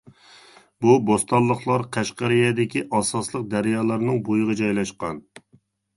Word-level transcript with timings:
بۇ 0.85 0.93
بوستانلىقلار 1.09 1.83
قەشقەرىيەدىكى 1.97 2.83
ئاساسلىق 3.01 3.47
دەريالارنىڭ 3.55 4.23
بويىغا 4.31 4.57
جايلاشقان. 4.63 5.21